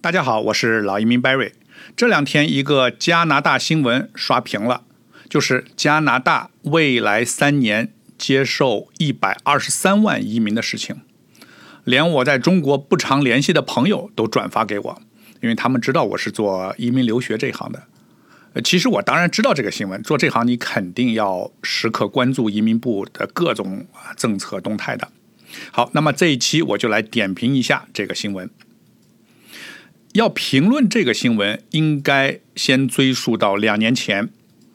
[0.00, 1.50] 大家好，我是老移民 Barry。
[1.96, 4.84] 这两天一个加拿大新闻刷屏了，
[5.28, 11.00] 就是加拿大未来三年接受一百二十三万移民的事情，
[11.82, 15.02] 连我在中国不常联系的朋友都转发给我，
[15.42, 17.82] 因为他们知道我是做移民留学这一行的。
[18.52, 23.84] 呃，其实我当然知道这个新闻，做这行你肯定要时刻关注移民部的各种
[24.16, 25.08] 政策动态的。
[25.72, 28.48] 好，那么这一期我就来点评一下这个新闻。
[30.12, 34.30] 要评论这个新闻，应该先追溯到两年前，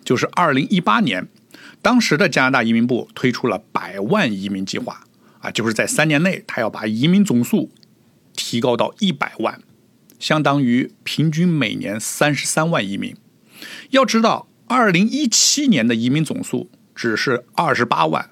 [0.05, 1.27] 就是二零一八年，
[1.81, 5.03] 当时的加拿大移民部推出了百万移民计划，
[5.39, 7.71] 啊，就是在三年内，他要把移民总数
[8.35, 9.59] 提高到一百万，
[10.19, 13.15] 相当于平均每年三十三万移民。
[13.89, 18.29] 要知道，二零一七年的移民总数只是二十八万，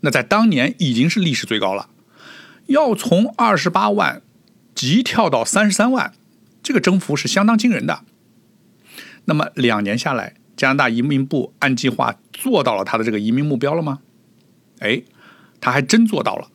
[0.00, 1.90] 那在当年已经是历史最高了。
[2.66, 4.22] 要从二十八万
[4.74, 6.12] 急跳到三十三万。
[6.66, 8.00] 这个增幅是相当惊人的。
[9.26, 14.00] 那么两年下来，加拿大移民部按计划做到了他的这个移民目标了吗？
[14.80, 15.04] 哎，
[15.60, 16.50] 他还真做到了。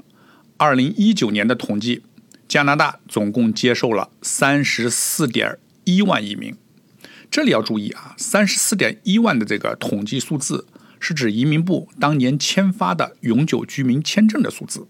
[0.57, 2.03] 二零一九年的统计，
[2.45, 6.57] 加拿大总共接受了三十四点一万移民。
[7.29, 10.67] 这里要注意啊，三十四点一万的这个统计数字
[10.99, 14.85] 是指移民部当年签发的永久居民签证的数字。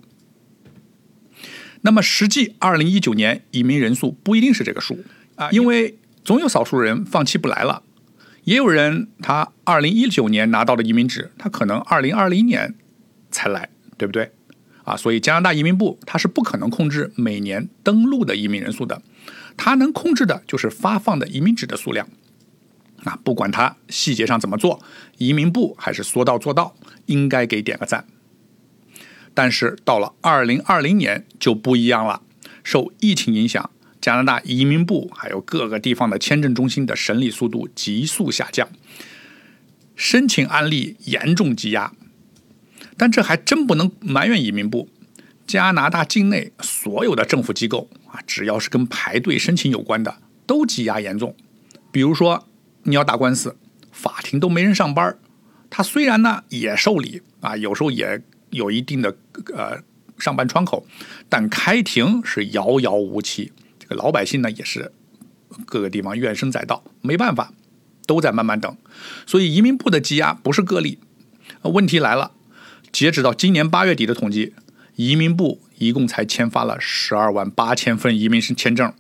[1.81, 5.03] 那么实际，二零一九年移民人数不一定是这个数
[5.35, 7.83] 啊，因为总有少数人放弃不来了，
[8.43, 12.75] 也有人他二零一九年拿到的移民纸，他可能二零二零年
[13.31, 14.31] 才来，对不对？
[14.83, 19.01] 啊，所以加拿大移民部他是不可能控制每年登陆的移民人数的，
[19.57, 22.07] 他能控制的就是发放的移民纸的数量。
[23.03, 24.79] 啊，不管他细节上怎么做，
[25.17, 26.75] 移民部还是说到做到，
[27.07, 28.05] 应该给点个赞。
[29.33, 32.21] 但是到了二零二零年就不一样了，
[32.63, 33.69] 受疫情影响，
[34.01, 38.67] 加拿大移民部还有各个地方的签证中心的审理速度急速下降，
[39.95, 41.93] 申请案例严重积压。
[42.97, 44.89] 但这还真不能埋怨移民部，
[45.47, 51.35] 加拿大境内所有的政府机构啊，只要是跟排队申请有关的，都积压严重。
[51.91, 52.47] 比如说
[52.83, 53.55] 你要打官司，
[53.91, 55.17] 法庭都没人上班，
[55.69, 58.21] 他虽然呢也受理啊，有时候也。
[58.51, 59.15] 有一定的
[59.53, 59.81] 呃
[60.17, 60.85] 上班窗口，
[61.27, 63.51] 但开庭是遥遥无期。
[63.79, 64.91] 这个老百姓呢也是
[65.65, 67.51] 各个地方怨声载道，没办法，
[68.05, 68.77] 都在慢慢等。
[69.25, 70.99] 所以移民部的积压不是个例。
[71.63, 72.31] 问题来了，
[72.91, 74.53] 截止到今年八月底的统计，
[74.95, 78.93] 移民部一共才签发了十二万八千份移民签证。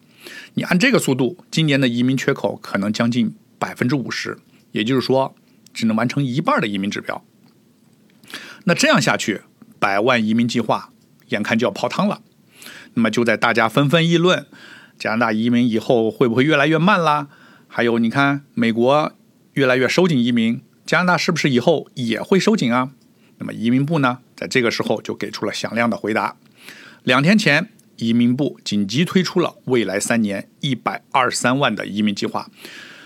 [0.53, 4.37] 你按这个速度，今年的移民缺口可能将近百分之五十，
[4.71, 5.33] 也就是说，
[5.73, 7.23] 只能完成一半的移民指标。
[8.65, 9.41] 那这样下去，
[9.79, 10.91] 百万移民计划
[11.29, 12.21] 眼看就要泡汤了。
[12.93, 14.45] 那么就在大家纷纷议论
[14.99, 17.27] 加拿大移民以后会不会越来越慢啦？
[17.67, 19.13] 还有你看美国
[19.53, 22.91] 越来越收紧移民，加拿大是不是以后也会收紧啊？
[23.37, 26.35] 那么移民部呢，在这个时候就给出了响亮的回答。
[27.03, 32.47] 两天前，移民部紧急推出了未来三年一百二十三万的移民计划，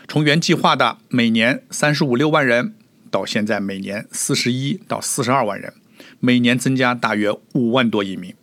[0.08, 2.76] 从原计划的每年三十五六万人。
[3.16, 5.74] 到现在每年四十一到四十二万人，
[6.20, 8.36] 每年增加大约五万多移民。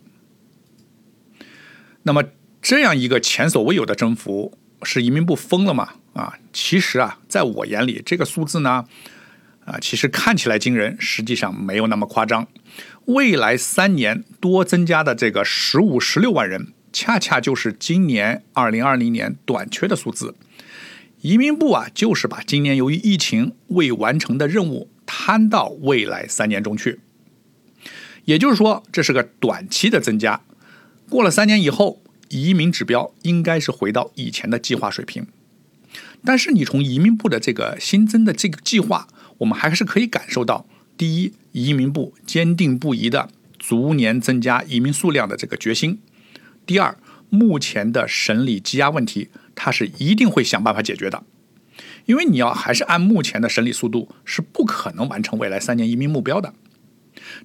[2.01, 2.23] 那么
[2.59, 5.93] 这样一个前所未有的增幅，是移民部疯了吗？
[6.13, 8.85] 啊，其实啊，在我眼里，这个数字呢，
[9.63, 12.47] 啊，其实看起来惊人，实际上没有那么夸张。
[13.05, 20.33] 未来三年多增加的这个十五十六万人，恰恰就是今年二零二零年短缺的数字。
[21.23, 26.99] 移民部啊，就是把今年由于疫情未完成的任务摊到未来三年中去。
[28.25, 30.41] 也就是说，这是个短期的增加。
[31.09, 35.25] 过了三年以后，移民指标应该是回到以前的计划水平。
[36.25, 39.07] 但是，你从移民部的这个新增的这个计划，
[39.37, 40.65] 我们还是可以感受到：
[40.97, 45.99] 第一，移民部坚定不移的逐年增加移民数量的这个决心；
[46.65, 46.97] 第二，
[47.33, 49.29] 目前的审理积压问题。
[49.55, 51.23] 他是一定会想办法解决的，
[52.07, 56.55] 因为你要还是按目前的审理速度，是不可能完成未来三年移民目标的。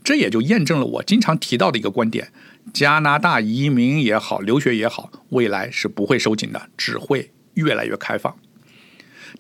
[0.03, 2.33] 这也就验证了我经常提到的一个观点：
[2.73, 8.35] 加拿大移民也好，留学也好，未来是不会收紧的，只会越来越开放。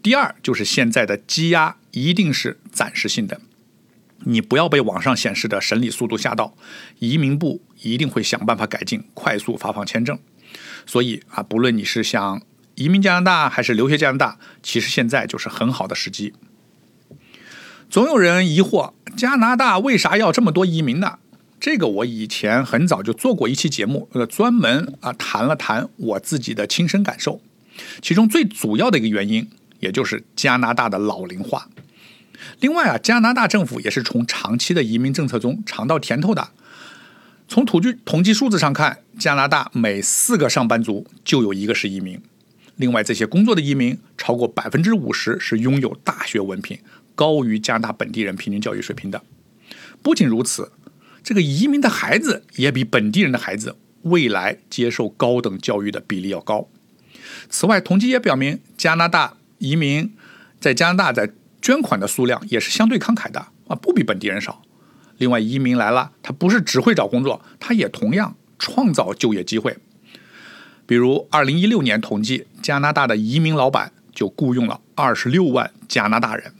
[0.02, 3.40] 第二，就是现在的积压一定是暂时性的，
[4.24, 6.54] 你不要被网上显示的审理速度吓到，
[6.98, 10.18] 移民部一定会想办法改进，快速发放签证。
[10.88, 12.40] 所以啊，不论你是想
[12.76, 16.32] 移民加拿大还是留学加拿大，其实现在就是很好的时机。
[17.90, 21.18] 总有人疑惑，加拿大为啥要这么多移民呢？
[21.60, 27.42] 这个我以前很早就做过一期节目，呃，专门啊谈了谈我自己的亲身感受。
[28.00, 29.50] 其中最主要的一个原因，
[29.80, 31.68] 也就是加拿大的老龄化。
[32.60, 36.48] 另外啊，加拿大政府也是从长期的移民政策中尝到甜头的。
[37.48, 42.20] 从统计统计数字上看，加拿大每四个上班族就有一个是移民。
[42.76, 46.78] 另外，这些工作的移民超过百分之五十是拥有大学文凭，
[47.14, 49.22] 高于加拿大本地人平均教育水平的。
[50.02, 50.70] 不仅如此，
[51.24, 56.68] 这个移民的孩子也比本地人的孩子未来接受高等教育的比例要高。
[57.48, 60.14] 此外，统计也表明，加拿大移民
[60.60, 64.62] 在加拿大在捐款的数量也是相对慷慨的啊，不比本地人少。
[65.18, 69.76] 另外，移民来了，他不是只会找工作，他也同样创造就业机会。
[70.86, 76.54] 比如，二零一六年统计，加拿大的移民老板就雇佣了二十六万加拿大人。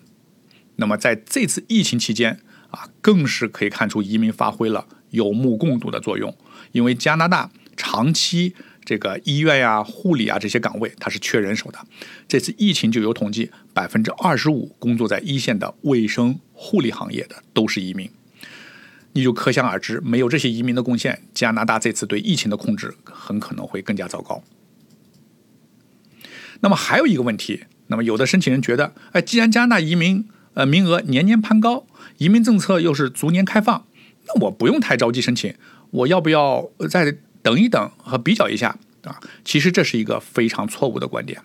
[0.76, 2.40] 那么，在这次疫情期间
[2.70, 6.36] 啊，更是可以看出移民发挥了有目共睹的作用，
[6.72, 8.54] 因为加拿大长期。
[8.84, 11.78] 这个医院呀、护理啊这些岗位，它是缺人手的。
[12.26, 18.10] 这次疫情就有统计，百分之二十五工作在一线的卫生护理行业的都是移民。
[19.18, 24.44] 你就可想而知，没有这些移民的贡献，加拿大这次对疫情的控制很可能会更加糟糕。
[26.60, 31.86] 那么还有一个问题，那么有的申请人觉得，哎，既然加拿大移民呃名额年年攀高，
[32.18, 33.86] 移民政策又是逐年开放，
[34.28, 35.54] 那我不用太着急申请，
[35.90, 37.18] 我要不要再？
[37.40, 41.40] 等一等和比较一下啊，其实这是一个非常错误的观点。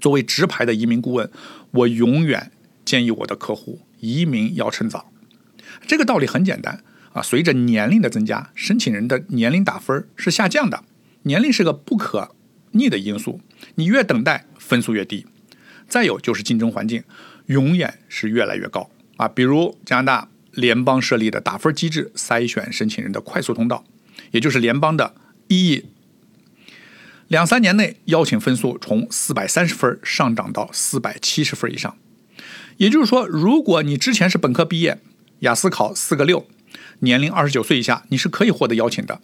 [0.00, 1.30] 作为直排的移民顾问，
[1.70, 2.50] 我永远
[2.84, 5.10] 建议我的客户移民要趁早。
[5.86, 6.82] 这个道理很简单
[7.12, 10.84] 啊，随着年龄的增加，申请人的年龄打分是下降的。
[11.22, 12.34] 年龄是个不可
[12.72, 13.40] 逆的因素，
[13.74, 15.26] 你越等待分数越低。
[15.88, 17.02] 再有就是竞争环境
[17.46, 23.84] 永远是越来越高啊，比如加拿大联邦设立的打分机制，筛选申请人的快速通道。
[24.32, 25.14] 也就是联邦的
[25.48, 25.86] E，
[27.28, 31.96] 两三年内邀请分数从四百三十分上涨到四百七十分以上。
[32.76, 35.00] 也就是说，如果你之前是本科毕业，
[35.40, 36.46] 雅思考四个六，
[37.00, 39.20] 年龄二十九岁以下，你是可以获得邀请的。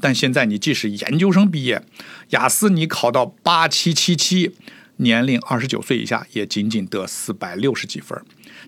[0.00, 1.82] 但现在你即使研究生毕业，
[2.30, 4.54] 雅思你考到八七七七，
[4.98, 8.22] 年龄二十九岁以下，也仅仅得四百六十几分。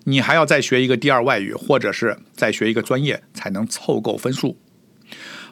[0.05, 4.57] 你还要再学一个第二外语，或者是再学一个专业，才能凑够分数。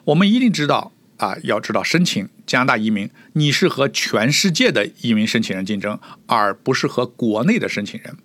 [0.04, 8.16] 我们一定知道啊，要知道申请加拿大移民，你是和全世界的移民申请人竞争，而不是和国内的申请人。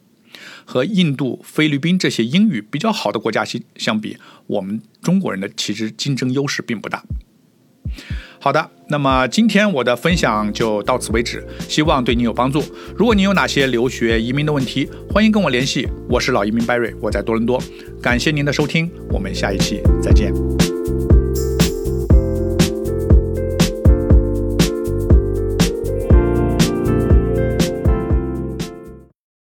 [0.66, 4.18] 和印度、菲律宾这些英语比较好的国家相相比，
[4.48, 7.04] 我们中国人的其实竞争优势并不大。
[8.40, 12.62] 好的，那么今天我的分享就到此为止，希望对你有帮助。
[12.98, 15.88] 如果你有哪些留学移民的问题，欢迎跟我联系。
[16.10, 17.62] 我是老移民 Barry，我在多伦多。
[18.02, 20.34] 感谢您的收听，我们下一期再见。